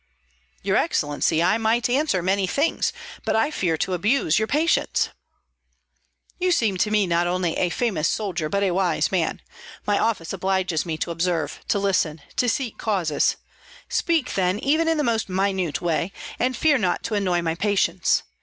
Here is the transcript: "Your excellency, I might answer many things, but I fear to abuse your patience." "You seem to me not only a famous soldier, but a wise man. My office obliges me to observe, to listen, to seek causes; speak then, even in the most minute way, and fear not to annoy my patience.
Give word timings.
"Your 0.63 0.77
excellency, 0.77 1.43
I 1.43 1.59
might 1.59 1.87
answer 1.87 2.23
many 2.23 2.47
things, 2.47 2.91
but 3.23 3.35
I 3.35 3.51
fear 3.51 3.77
to 3.77 3.93
abuse 3.93 4.39
your 4.39 4.47
patience." 4.47 5.09
"You 6.39 6.51
seem 6.51 6.77
to 6.77 6.89
me 6.89 7.05
not 7.05 7.27
only 7.27 7.55
a 7.55 7.69
famous 7.69 8.07
soldier, 8.07 8.49
but 8.49 8.63
a 8.63 8.71
wise 8.71 9.11
man. 9.11 9.43
My 9.85 9.99
office 9.99 10.33
obliges 10.33 10.87
me 10.87 10.97
to 10.97 11.11
observe, 11.11 11.59
to 11.67 11.77
listen, 11.77 12.19
to 12.37 12.49
seek 12.49 12.79
causes; 12.79 13.37
speak 13.89 14.33
then, 14.33 14.57
even 14.57 14.87
in 14.87 14.97
the 14.97 15.03
most 15.03 15.29
minute 15.29 15.83
way, 15.83 16.11
and 16.39 16.57
fear 16.57 16.79
not 16.79 17.03
to 17.03 17.13
annoy 17.13 17.43
my 17.43 17.53
patience. 17.53 18.23